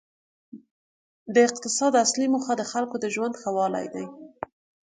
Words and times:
د 1.33 1.35
اقتصاد 1.47 1.93
اصلي 2.05 2.27
موخه 2.33 2.53
د 2.57 2.63
خلکو 2.71 2.95
د 2.99 3.05
ژوند 3.15 3.33
ښه 3.41 3.49
والی 3.57 3.87
دی. 3.93 4.05